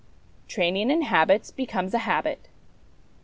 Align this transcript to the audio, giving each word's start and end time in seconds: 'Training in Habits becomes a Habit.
'Training 0.47 0.89
in 0.89 1.03
Habits 1.03 1.51
becomes 1.51 1.93
a 1.93 1.99
Habit. 1.99 2.47